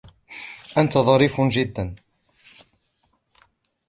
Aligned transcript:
انت 0.77 0.97
ظريف 0.97 1.41
جدا. 1.41 1.95